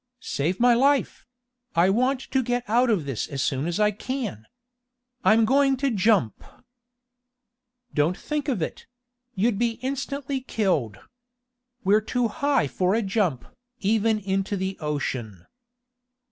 [0.23, 1.27] "Save my life!
[1.75, 4.47] I want to get out of this as soon as I can.
[5.23, 6.43] I'm going to jump!"
[7.93, 8.87] "Don't think of it!
[9.35, 10.97] You'd be instantly killed.
[11.83, 13.45] We're too high for a jump,
[13.79, 15.45] even into the ocean."